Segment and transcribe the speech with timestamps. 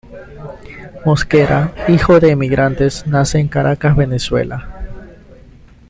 [1.05, 4.67] Mosquera, hijo de emigrantes, nace en Caracas, Venezuela.